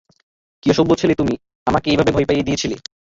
[0.63, 1.33] কি অসভ্য ছেলে তুমি,
[1.67, 2.75] আমাকে এভাবে ভয় পাইয়ে দিয়েছিলে।